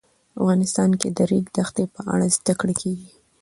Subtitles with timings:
[0.39, 3.09] افغانستان کې د د ریګ دښتې په اړه زده کړه کېږي.